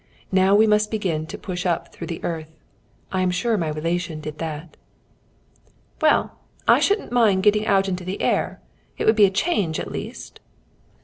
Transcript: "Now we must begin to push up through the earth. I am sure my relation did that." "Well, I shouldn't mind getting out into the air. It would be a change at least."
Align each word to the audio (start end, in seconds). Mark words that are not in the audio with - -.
"Now 0.31 0.55
we 0.55 0.65
must 0.65 0.89
begin 0.89 1.27
to 1.27 1.37
push 1.37 1.63
up 1.63 1.93
through 1.93 2.07
the 2.07 2.23
earth. 2.23 2.49
I 3.11 3.21
am 3.21 3.29
sure 3.29 3.55
my 3.55 3.67
relation 3.69 4.19
did 4.19 4.39
that." 4.39 4.75
"Well, 6.01 6.39
I 6.67 6.79
shouldn't 6.79 7.11
mind 7.11 7.43
getting 7.43 7.67
out 7.67 7.87
into 7.87 8.03
the 8.03 8.19
air. 8.19 8.61
It 8.97 9.05
would 9.05 9.15
be 9.15 9.25
a 9.25 9.29
change 9.29 9.79
at 9.79 9.91
least." 9.91 10.39